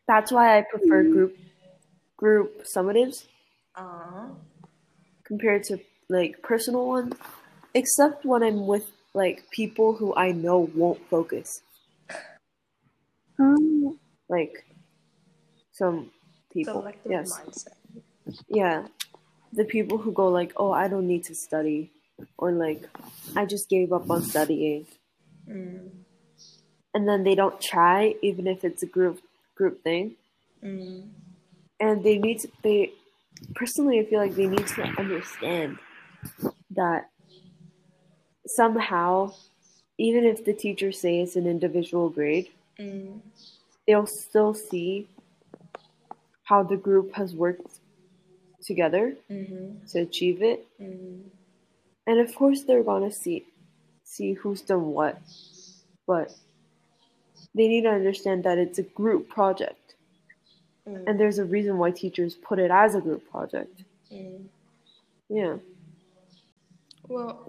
[0.09, 1.39] That's why I prefer group
[2.17, 3.27] group summatives
[3.75, 4.29] Uh,
[5.25, 7.15] compared to like personal ones,
[7.75, 11.63] except when I'm with like people who I know won't focus,
[13.39, 14.65] um, like
[15.73, 16.11] some
[16.53, 16.83] people.
[16.83, 17.75] selective yes, mindset.
[18.49, 18.89] yeah,
[19.53, 21.93] the people who go like, "Oh, I don't need to study,"
[22.37, 22.89] or like,
[23.37, 24.87] "I just gave up on studying,"
[25.49, 25.91] Mm.
[26.95, 29.21] and then they don't try even if it's a group
[29.55, 30.17] group thing.
[30.63, 31.11] Mm.
[31.81, 32.91] and they need to they
[33.55, 35.79] personally i feel like they need to understand
[36.71, 37.09] that
[38.47, 39.33] somehow
[39.99, 43.21] even if the teacher says it's an individual grade Mm.
[43.87, 45.07] they'll still see
[46.45, 47.79] how the group has worked
[48.65, 49.87] together Mm-hmm.
[49.91, 51.23] to achieve it Mm.
[52.09, 53.45] And of course they're gonna see
[54.05, 55.19] see who's done what
[56.07, 56.35] but
[57.55, 59.85] they need to understand that it's a group project
[60.89, 61.05] Mm.
[61.07, 64.45] and there's a reason why teachers put it as a group project Mm.
[65.29, 65.57] yeah
[67.09, 67.47] Well,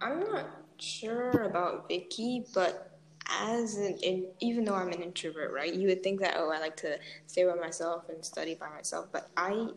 [0.00, 0.46] I'm not
[0.78, 5.72] sure about Vicky, but as an in, even though I'm an introvert, right?
[5.72, 9.06] You would think that oh, I like to stay by myself and study by myself,
[9.12, 9.68] but I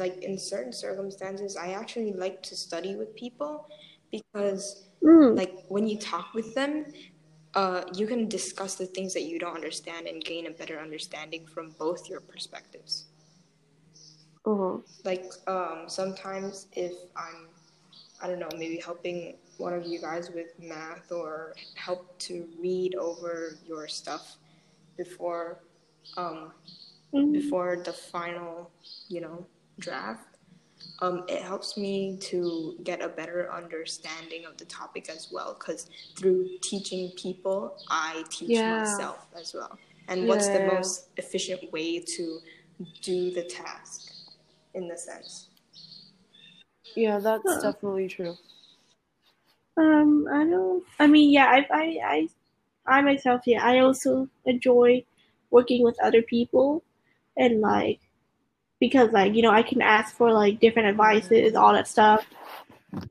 [0.00, 3.68] like in certain circumstances, I actually like to study with people
[4.10, 6.86] because mm, like when you talk with them,
[7.54, 11.46] uh, you can discuss the things that you don't understand and gain a better understanding
[11.46, 13.06] from both your perspectives.
[14.46, 17.48] Uh-huh like um sometimes if i'm
[18.22, 22.94] i don't know maybe helping one of you guys with math or help to read
[22.94, 24.36] over your stuff
[24.96, 25.60] before
[26.16, 26.52] um
[27.14, 28.70] mm, before the final
[29.08, 29.46] you know
[29.80, 30.30] draft
[31.02, 35.56] um, it helps me to get a better understanding of the topic as well.
[35.58, 38.78] Because through teaching people, I teach Yeah.
[38.78, 39.78] myself as well.
[40.08, 42.40] And what's the most efficient way to
[43.02, 44.12] do the task,
[44.74, 45.48] in the sense.
[46.96, 47.60] Yeah, that's Huh.
[47.60, 48.36] definitely true.
[49.76, 50.84] Um, I don't.
[50.98, 52.28] I mean, yeah, I, I, I,
[52.86, 55.04] I myself, yeah, I also enjoy
[55.50, 56.82] working with other people,
[57.36, 58.00] and like,
[58.80, 62.26] because like you know, I can ask for like different advices, all that stuff.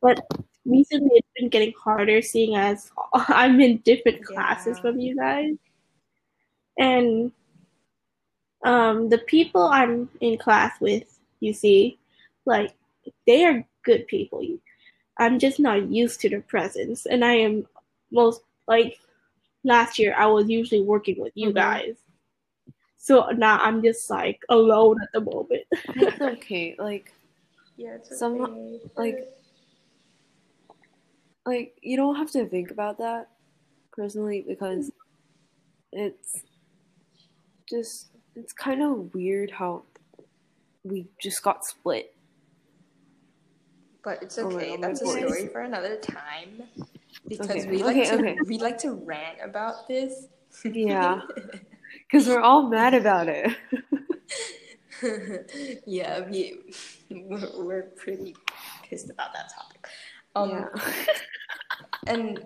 [0.01, 0.19] But
[0.65, 4.81] recently, it's been getting harder, seeing as I'm in different classes Yeah.
[4.81, 5.55] from you guys,
[6.77, 7.31] and
[8.65, 11.97] um, the people I'm in class with, you see,
[12.45, 12.75] like
[13.25, 14.43] they are good people.
[15.17, 17.67] I'm just not used to their presence, and I am
[18.11, 18.99] most like
[19.63, 21.55] last year I was usually working with you Mhm.
[21.55, 21.95] guys,
[23.01, 25.63] so now I'm just like alone at the moment.
[25.95, 26.75] It's okay.
[26.77, 27.13] Like,
[27.77, 28.79] Yeah, it's Some- okay.
[28.97, 29.29] like,
[31.45, 33.29] like you don't have to think about that
[33.93, 34.91] personally because
[35.93, 36.43] it's
[37.69, 39.83] just it's kind of weird how
[40.83, 42.13] we just got split.
[44.03, 44.71] But it's Oh okay.
[44.71, 45.17] God, my That's a voice.
[45.25, 46.63] story for another time.
[47.27, 48.37] Because Okay, we like okay, to okay.
[48.45, 50.27] we like to rant about this.
[50.65, 51.21] Yeah.
[52.09, 53.55] Because we're all mad about it.
[55.85, 56.59] yeah, we
[57.09, 58.35] we're, we're pretty
[58.83, 59.87] pissed about that topic.
[60.35, 60.93] Um, yeah.
[62.07, 62.43] and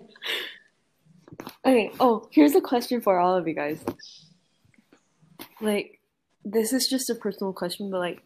[1.66, 3.82] Okay, oh, here's a question for all of you guys.
[5.60, 6.00] Like,
[6.44, 8.22] this is just a personal question, but like,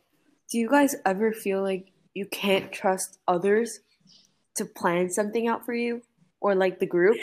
[0.51, 3.81] do you guys ever feel like you can't trust others
[4.57, 6.03] to plan something out for you?
[6.40, 7.16] Or like the group?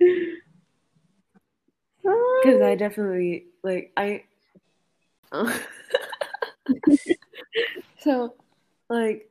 [2.44, 4.24] Because I definitely, like, I.
[8.00, 8.34] so,
[8.88, 9.30] like,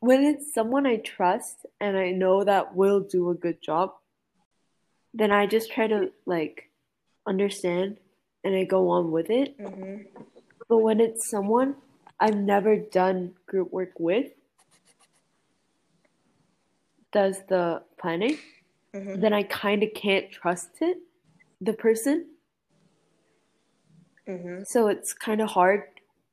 [0.00, 3.94] when it's someone I trust and I know that will do a good job,
[5.12, 6.70] then I just try to, like,
[7.26, 7.98] understand
[8.44, 9.56] and I go on with it.
[9.58, 10.06] mhm.
[10.68, 11.76] But when it's someone
[12.18, 14.32] I've never done group work with,
[17.12, 18.38] does the planning,
[18.94, 19.20] Mhm.
[19.20, 20.98] then I kind of can't trust it,
[21.60, 22.33] the person.
[24.28, 24.64] Mhm.
[24.66, 25.82] So it's kind of hard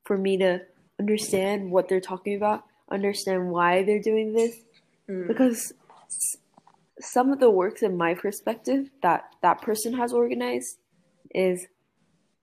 [0.04, 0.64] for me to
[0.98, 4.56] understand what they're talking about, understand why they're doing this,
[5.08, 5.26] Mm.
[5.28, 5.72] because
[7.00, 10.78] some of the works in my perspective that that person has organized
[11.34, 11.66] is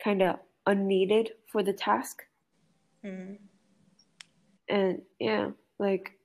[0.04, 2.26] kind of unneeded for the task.
[3.04, 3.38] Mhm.
[4.68, 6.20] And yeah, like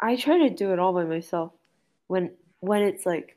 [0.00, 1.52] I try to do it all by myself
[2.08, 3.36] when when it's like,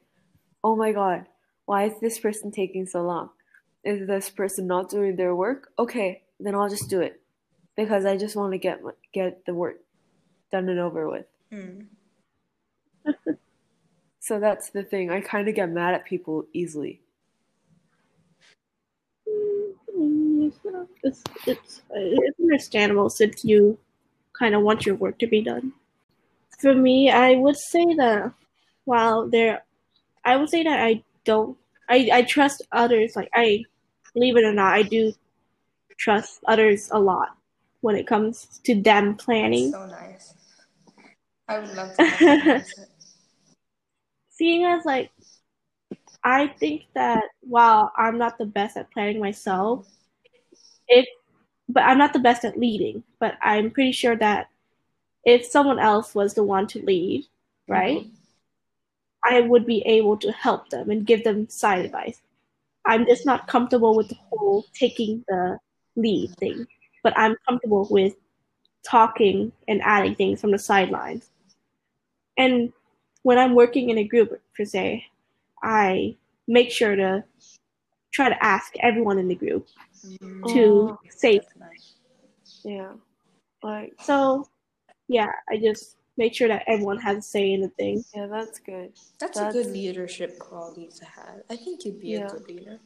[0.63, 1.27] oh my god,
[1.65, 3.29] why is this person taking so long?
[3.87, 5.71] Is this person not doing their work?
[5.79, 7.21] Okay, then I'll just do it
[7.75, 8.81] because I just want to get
[9.13, 9.77] get the work
[10.51, 11.25] done and over with.
[11.51, 11.85] Mm.
[14.27, 15.09] So that's the thing.
[15.09, 16.99] I kind of get mad at people easily.
[21.01, 23.79] It's, it's, it's understandable since you
[24.37, 25.71] kind of want your work to be done.
[26.59, 28.33] For me, I would say that
[28.83, 29.63] while there,
[30.25, 33.15] I would say that I don't, I, I trust others.
[33.15, 33.63] Like, I,
[34.17, 35.13] believe it or not, I do
[35.97, 37.37] trust others a lot
[37.81, 39.71] when it comes to them planning.
[39.71, 40.33] So nice.
[41.47, 42.85] I would love to have that mindset.
[44.29, 45.11] seeing as like
[46.23, 49.87] I think that while I'm not the best at planning myself,
[50.87, 51.05] if
[51.69, 54.49] but I'm not the best at leading, but I'm pretty sure that
[55.25, 57.25] if someone else was the one to lead,
[57.67, 58.09] right, mm-hmm.
[59.23, 62.21] I would be able to help them and give them side advice.
[62.87, 65.59] I'm just not comfortable with the whole taking the
[65.97, 66.65] lead thing,
[67.03, 68.15] but I'm comfortable with
[68.83, 71.29] talking and adding things from the sidelines.
[72.37, 72.71] And
[73.23, 75.05] when I'm working in a group, per se,
[75.61, 76.15] I
[76.47, 77.23] make sure to
[78.13, 79.67] try to ask everyone in the group
[80.05, 80.53] Mm.
[80.53, 80.99] to Oh.
[81.09, 81.41] say.
[81.59, 81.95] Nice.
[82.63, 82.93] Yeah.
[83.63, 84.47] Like, So,
[85.07, 88.03] yeah, I just make sure that everyone has a say in the thing.
[88.15, 88.93] yeah, that's good.
[89.19, 91.41] That's, a good leadership quality to have.
[91.49, 92.27] I think you'd be Yeah.
[92.27, 92.79] a good leader.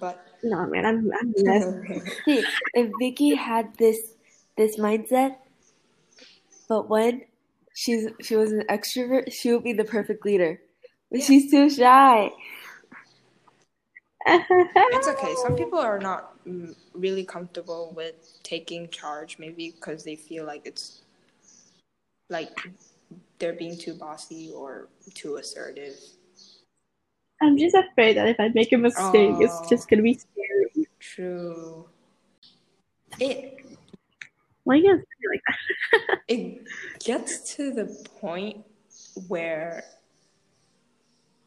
[0.00, 2.02] But No, man, I'm, I'm the.
[2.24, 3.98] See, if Vicky had this
[4.56, 5.36] this mindset,
[6.68, 7.22] but when
[7.74, 10.60] she's she was an extrovert, she would be the perfect leader.
[11.10, 11.26] But Yeah.
[11.26, 12.30] she's too shy.
[14.26, 15.34] it's okay.
[15.42, 20.62] Some people are not mm, really comfortable with taking charge, maybe because they feel like
[20.66, 21.02] it's
[22.28, 22.56] like
[23.38, 25.94] they're being too bossy or too assertive.
[27.40, 29.66] I'm just afraid that if I make a mistake, it's Oh.
[29.68, 30.88] just gonna be scary.
[30.98, 31.88] True.
[33.20, 33.64] It
[34.64, 36.18] Why you guys be like that?
[36.28, 36.64] it
[37.02, 37.86] gets to the
[38.20, 38.64] point
[39.28, 39.82] where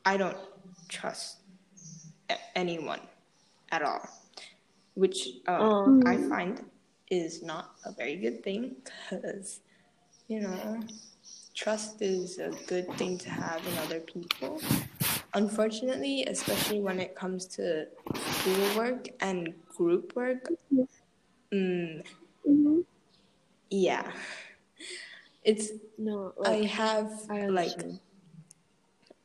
[0.05, 0.37] I don't
[0.89, 1.37] trust
[2.55, 3.01] anyone
[3.71, 4.01] at all,
[4.95, 6.09] which um, Oh.
[6.09, 6.65] I find
[7.11, 8.77] is not a very good thing
[9.09, 9.59] because,
[10.31, 10.79] you know,
[11.53, 14.61] trust is a good thing to have in other people.
[15.33, 20.49] Unfortunately, especially when it comes to schoolwork and group work,
[21.53, 22.03] mm,
[22.47, 22.85] Mhm.
[23.69, 24.11] yeah,
[25.43, 27.83] it's No, I have I like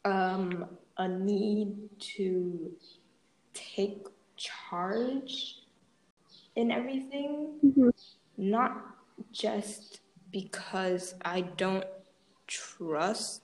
[0.04, 0.66] um
[0.98, 2.72] a need to
[3.54, 5.62] take charge
[6.56, 7.92] in everything Mhm.
[8.36, 8.96] not
[9.32, 10.00] just
[10.36, 11.86] because I don't
[12.46, 13.42] trust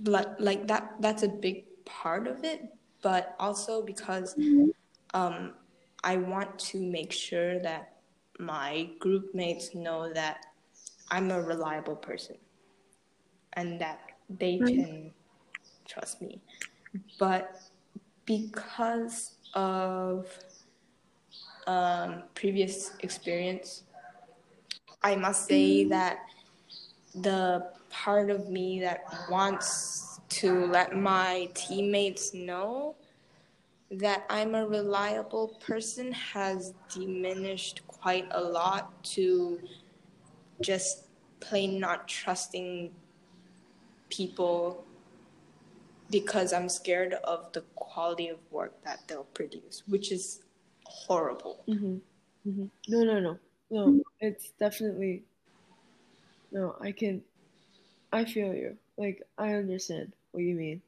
[0.00, 2.62] like like that that's a big part of it
[3.02, 4.36] but also because
[5.14, 5.54] um
[6.04, 7.96] I want to make sure that
[8.38, 10.46] my group mates know that
[11.10, 12.38] I'm a reliable person
[13.54, 14.72] and that they Right.
[14.74, 15.12] can
[15.86, 16.40] trust me
[17.18, 17.60] but
[18.26, 20.28] because of
[21.66, 23.84] um, previous experience,
[25.04, 26.20] I must say that
[27.14, 32.96] the part of me that wants to let my teammates know
[33.90, 39.60] that I'm a reliable person has diminished quite a lot to
[40.62, 41.08] just
[41.40, 42.92] plain not trusting
[44.08, 44.84] people
[46.10, 50.42] because I'm scared of the quality of work that they'll produce, which is
[50.84, 51.62] horrible.
[51.66, 51.96] hmm
[52.44, 53.38] hmm No, no, no,
[53.72, 54.02] no.
[54.20, 55.24] It's definitely
[56.52, 56.76] no.
[56.80, 57.22] I can,
[58.12, 58.76] I feel you.
[58.96, 60.82] Like I understand what you mean.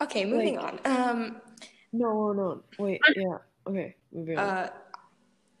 [0.00, 0.98] Okay, moving Like- on.
[0.98, 1.40] Um,
[1.92, 2.62] No, no, no.
[2.78, 3.00] Wait.
[3.14, 3.38] Yeah.
[3.66, 3.94] Okay.
[4.12, 4.48] Moving on.
[4.48, 4.70] uh,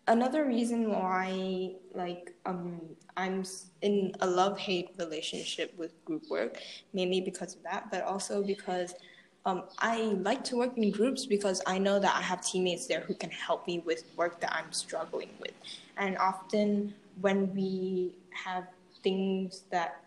[0.08, 2.80] another reason why, like, um,
[3.16, 3.44] I'm
[3.82, 6.58] in a love-hate relationship with group work,
[6.94, 8.94] mainly because of that, but also because
[9.44, 13.00] um, I like to work in groups because I know that I have teammates there
[13.00, 15.52] who can help me with work that I'm struggling with,
[15.96, 18.66] and often when we have
[19.02, 20.00] things that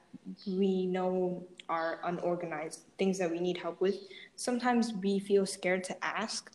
[0.47, 3.95] we know are unorganized, things that we need help with,
[4.35, 6.51] sometimes we feel scared to ask,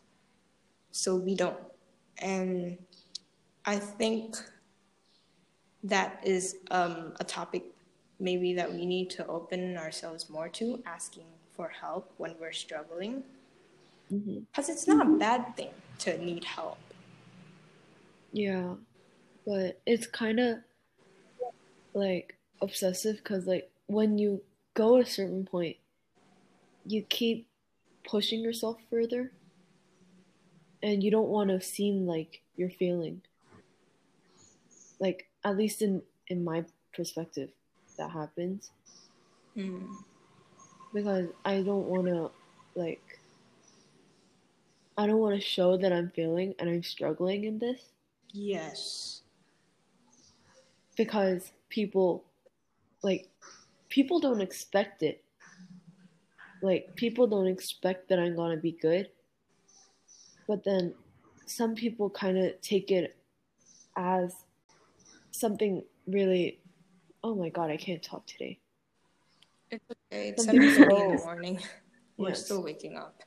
[0.91, 1.57] so we don't.
[2.17, 2.77] And
[3.65, 4.35] I think
[5.83, 7.63] that is um, a topic
[8.19, 11.25] maybe that we need to open ourselves more to, asking
[11.61, 13.23] for help when we're struggling.
[14.09, 15.69] Because it's not a bad thing
[15.99, 16.79] to need help.
[18.33, 18.73] Yeah,
[19.45, 20.57] but it's kind of
[21.93, 24.41] like obsessive because like when you
[24.73, 25.77] go at a certain point,
[26.87, 27.47] you keep
[28.03, 29.31] pushing yourself further,
[30.81, 33.21] and you don't want to seem like you're failing.
[34.99, 37.51] Like at least in in my perspective,
[37.99, 38.71] that happens
[39.57, 39.87] Mm.
[40.93, 42.31] Because I don't want to
[42.75, 43.19] like
[44.97, 47.81] I don't want to show that I'm failing and I'm struggling in this.
[48.33, 49.21] Yes.
[50.95, 52.23] because people
[53.03, 53.27] like
[53.89, 55.23] people don't expect it
[56.61, 59.09] like people don't expect that i'm gonna be good
[60.47, 60.93] but then
[61.45, 63.15] some people kind of take it
[63.97, 64.35] as
[65.31, 66.59] something really
[67.23, 68.59] oh my god i can't talk today
[70.11, 70.57] It's okay.
[70.57, 71.59] It's 7.30 in the morning.
[72.17, 72.45] We're Yes.
[72.45, 73.23] still waking up.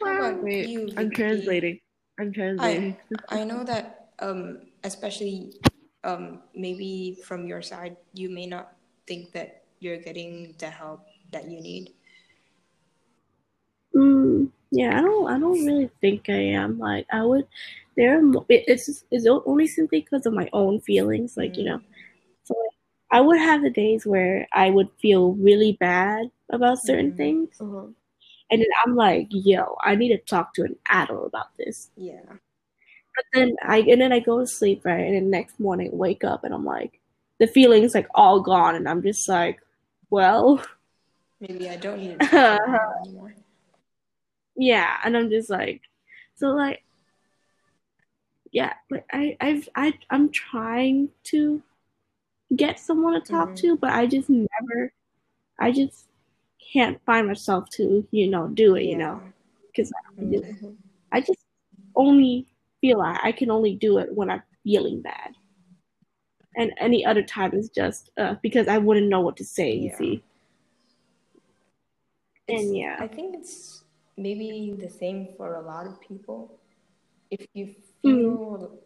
[0.00, 1.78] How about wait you, i'm translating
[2.18, 2.96] i'm translating
[3.28, 5.60] I I know that, um, especially
[6.04, 8.72] um, maybe from your side, you may not
[9.06, 11.92] think that you're getting the help that you need.
[13.94, 15.28] Mm, yeah, I don't.
[15.28, 16.78] I don't really think I am.
[16.78, 17.44] Like, I would.
[17.96, 21.36] There, are mo- it, it's just- it's only simply because of my own feelings.
[21.36, 21.89] Like, you know, so like,
[23.10, 27.16] I would have the days where I would feel really bad about certain Mhm.
[27.16, 27.86] things, uh-huh.
[28.50, 32.38] and then I'm like, "Yo, I need to talk to an adult about this." Yeah.
[33.16, 36.24] But then I and then I go to sleep right, and then next morning wake
[36.24, 37.00] up and I'm like,
[37.38, 39.60] the feelings like all gone, and I'm just like,
[40.10, 40.64] well,
[41.40, 43.34] Maybe I don't need to talk to you anymore.
[44.56, 45.82] yeah, and I'm just like,
[46.36, 46.82] so like,
[48.52, 51.62] yeah, like I I've I I'm trying to
[52.56, 53.56] get someone to talk Mhm.
[53.56, 54.92] to, but I just never,
[55.58, 56.08] I just
[56.72, 59.22] can't find myself to you know do it, you know,
[59.68, 60.76] because Mhm.
[61.12, 61.44] I just
[61.96, 62.46] only
[62.80, 65.34] feel like I can only do it when I'm feeling bad.
[66.56, 69.90] And any other time is just uh, because I wouldn't know what to say, you
[69.90, 69.96] Yeah.
[69.98, 70.22] see.
[72.48, 72.96] It's- And yeah.
[72.98, 73.84] I think it's
[74.16, 76.58] maybe the same for a lot of people.
[77.30, 78.78] If you feel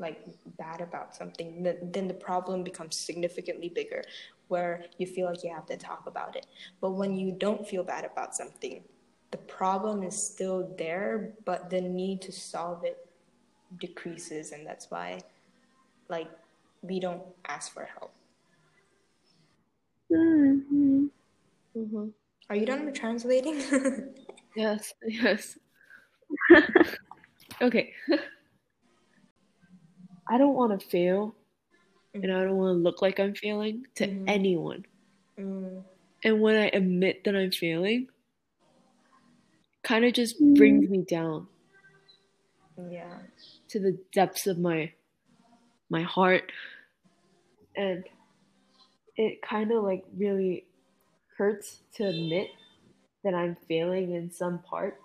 [0.00, 0.24] like
[0.58, 4.02] bad about something, then the problem becomes significantly bigger,
[4.48, 6.46] where you feel like you have to talk about it.
[6.80, 8.82] But when you don't feel bad about something,
[9.30, 13.06] the problem is still there, but the need to solve it
[13.78, 15.20] decreases, and that's why,
[16.08, 16.28] like,
[16.82, 18.12] we don't ask for help.
[20.10, 21.04] Mm-hmm.
[21.76, 22.06] Mm-hmm.
[22.48, 23.62] Are you done with translating?
[24.56, 25.56] Yes, yes.
[27.62, 27.92] okay.
[30.30, 31.34] I don't want to fail,
[32.14, 34.28] and I don't want to look like I'm failing to Mhm.
[34.28, 34.86] anyone.
[35.38, 35.84] mm,
[36.24, 38.08] And when I admit that I'm failing,
[39.82, 41.48] kind of just brings me down
[42.90, 43.18] yeah.
[43.68, 44.92] to the depths of my
[45.88, 46.52] my heart
[47.76, 48.04] and
[49.16, 50.66] it kind of like really
[51.36, 52.48] hurts to admit
[53.24, 55.00] that I'm failing in some part.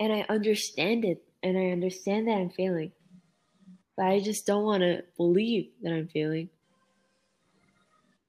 [0.00, 2.92] And I understand it and I understand that I'm failing.
[3.98, 6.50] But I just don't want to believe that I'm failing.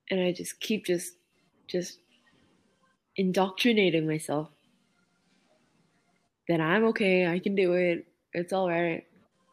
[0.09, 1.15] And I just keep just
[1.67, 1.99] just
[3.15, 4.49] indoctrinating myself
[6.47, 8.07] that I'm okay, I can do it.
[8.34, 9.05] It's all right.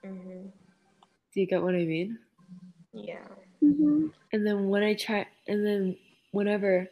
[0.03, 0.47] hmm
[1.33, 2.19] Do you get what I mean?
[2.93, 3.29] Yeah.
[3.63, 4.09] Mm-hmm.
[4.33, 5.99] And then when I try, and then
[6.33, 6.89] whenever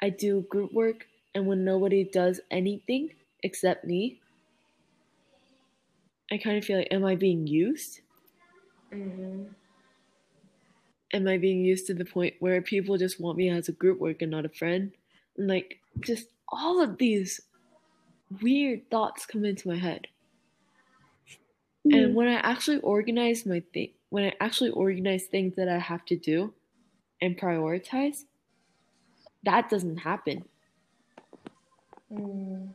[0.00, 4.20] I do group work and when nobody does anything except me,
[6.30, 8.00] I kind of feel like, am I being used?
[8.96, 9.46] Hmm
[11.12, 13.98] Am I being used to the point where people just want me as a group
[13.98, 14.92] work and not a friend?
[15.36, 17.40] And like, just all of these
[18.42, 20.08] weird thoughts come into my head.
[21.90, 26.04] And when I actually organize my thing, when I actually organize things that I have
[26.06, 26.54] to do
[27.20, 28.24] and prioritize,
[29.42, 30.44] that doesn't happen.
[32.10, 32.74] Mm.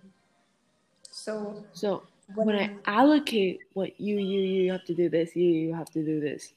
[1.12, 2.04] So So
[2.36, 6.04] when, I allocate what you, you, you have to do this, you, you have to
[6.04, 6.54] do this,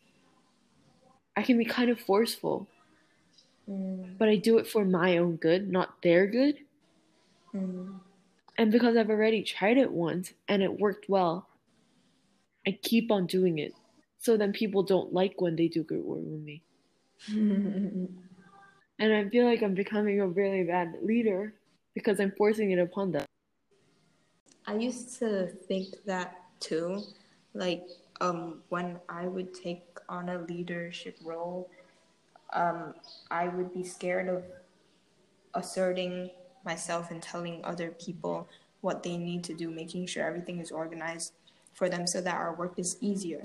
[1.37, 2.69] I can be kind of forceful,
[3.69, 6.59] Mm, but I do it for my own good, not their good.
[7.55, 8.01] mm,
[8.59, 11.49] And because I've already tried it once and it worked well,
[12.67, 13.75] I keep on doing it.
[14.19, 16.63] So then people don't like when they do group work with me.
[18.99, 21.55] And I feel like I'm becoming a really bad leader
[21.95, 23.27] because I'm forcing it upon them.
[24.67, 27.03] I used to think that too.
[27.53, 27.87] Like,
[28.21, 31.69] um, when I would take on a leadership role,
[32.53, 32.95] um,
[33.31, 34.45] I would be scared of
[35.55, 36.31] asserting
[36.65, 38.49] myself and telling other people
[38.81, 41.35] what they need to do, making sure everything is organized
[41.75, 43.43] for them so that our work is easier.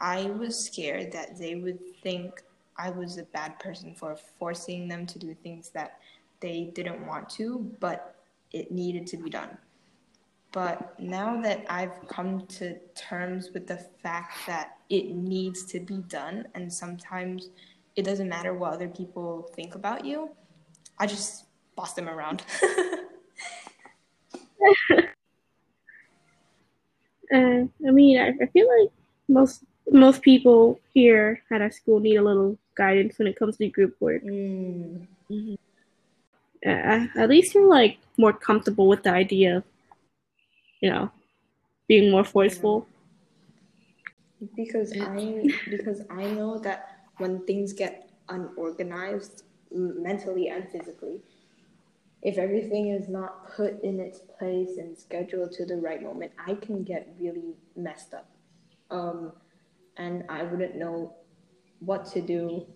[0.00, 2.42] I was scared that they would think
[2.76, 5.98] I was a bad person for forcing them to do things that
[6.40, 8.16] they didn't want to, but
[8.52, 9.56] it needed to be done.
[10.54, 15.96] But now that I've come to terms with the fact that it needs to be
[15.96, 17.50] done, and sometimes
[17.96, 20.30] it doesn't matter what other people think about you,
[20.96, 21.46] I just
[21.76, 22.42] boss them around.
[27.32, 28.90] Uh, I mean, I, I feel like
[29.28, 33.68] most most people here at our school need a little guidance when it comes to
[33.68, 34.22] group work.
[34.22, 35.06] mm.
[36.64, 39.64] Uh, at least you're like more comfortable with the idea of,
[40.84, 41.10] you know,
[41.88, 42.86] being more forceful.
[44.54, 51.22] Because I because I know that when things get unorganized mentally and physically,
[52.20, 56.52] if everything is not put in its place and scheduled to the right moment, I
[56.52, 58.28] can get really messed up.
[58.90, 59.32] Um,
[59.96, 61.14] and I wouldn't know
[61.80, 62.66] what to do.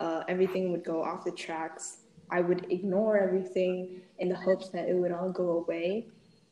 [0.00, 1.98] Uh, everything would go off the tracks.
[2.28, 6.08] I would ignore everything in the hopes that it would all go away,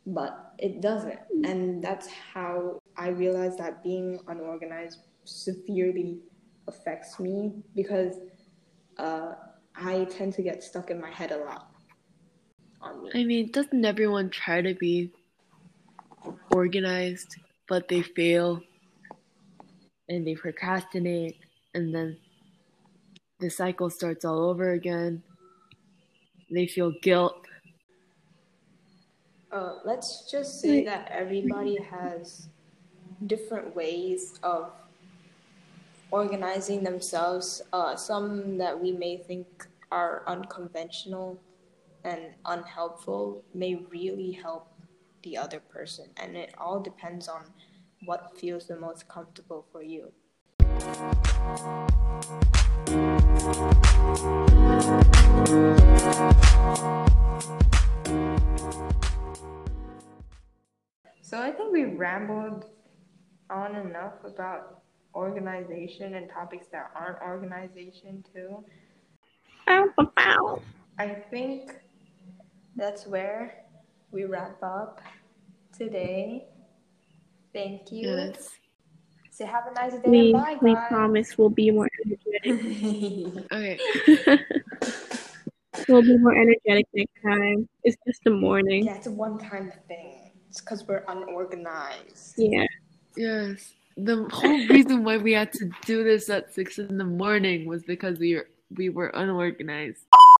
[0.06, 1.18] but it doesn't.
[1.44, 6.20] And that's how I realized that being unorganized severely
[6.66, 8.16] affects me because
[8.98, 9.34] uh,
[9.74, 11.70] I tend to get stuck in my head a lot
[13.02, 13.10] me.
[13.14, 15.10] I mean, doesn't everyone try to be
[16.54, 17.36] organized,
[17.68, 18.62] but they fail
[20.08, 21.36] and they procrastinate,
[21.74, 22.16] and then
[23.38, 25.22] the cycle starts all over again?
[26.50, 27.46] They feel guilt.
[29.52, 32.48] Uh, let's just say that everybody has
[33.26, 34.70] different ways of
[36.12, 37.60] organizing themselves.
[37.72, 41.40] Uh, some that we may think are unconventional
[42.04, 44.68] and unhelpful may really help
[45.24, 47.42] the other person, and it all depends on
[48.04, 50.12] what feels the most comfortable for you.
[61.30, 62.64] So I think we rambled
[63.50, 64.82] on enough about
[65.14, 68.64] organization and topics that aren't organization too.
[69.64, 70.62] Bow, bow, bow.
[70.98, 71.70] I think
[72.74, 73.62] that's where
[74.10, 75.00] we wrap up
[75.72, 76.46] today.
[77.54, 78.08] Thank you.
[78.08, 78.50] Yes.
[79.30, 80.10] Say have a nice day.
[80.10, 80.84] We, Bye, we guys.
[80.88, 83.44] promise we'll be more energetic.
[83.52, 83.78] Okay.
[85.88, 87.68] we'll be more energetic next time.
[87.84, 88.86] It's just the morning.
[88.86, 90.19] yeah, it's a one-time thing.
[90.50, 92.34] It's because we're unorganized.
[92.36, 92.66] Yeah.
[93.16, 93.72] Yes.
[93.96, 97.84] The whole reason why we had to do this at six in the morning was
[97.84, 100.06] because we were we were unorganized.